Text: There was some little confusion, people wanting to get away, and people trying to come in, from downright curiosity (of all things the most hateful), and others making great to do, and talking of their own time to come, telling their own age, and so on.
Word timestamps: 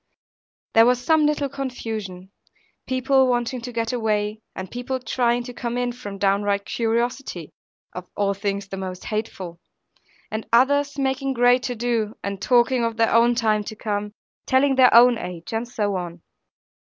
There 0.73 0.87
was 0.87 0.99
some 0.99 1.27
little 1.27 1.47
confusion, 1.47 2.31
people 2.87 3.27
wanting 3.27 3.61
to 3.61 3.71
get 3.71 3.93
away, 3.93 4.41
and 4.55 4.71
people 4.71 4.99
trying 4.99 5.43
to 5.43 5.53
come 5.53 5.77
in, 5.77 5.91
from 5.91 6.17
downright 6.17 6.65
curiosity 6.65 7.53
(of 7.93 8.07
all 8.17 8.33
things 8.33 8.67
the 8.69 8.77
most 8.77 9.05
hateful), 9.05 9.59
and 10.31 10.47
others 10.51 10.97
making 10.97 11.33
great 11.33 11.61
to 11.69 11.75
do, 11.75 12.15
and 12.23 12.41
talking 12.41 12.83
of 12.83 12.97
their 12.97 13.13
own 13.13 13.35
time 13.35 13.63
to 13.65 13.75
come, 13.75 14.15
telling 14.47 14.73
their 14.73 14.91
own 14.91 15.19
age, 15.19 15.53
and 15.53 15.67
so 15.67 15.95
on. 15.95 16.23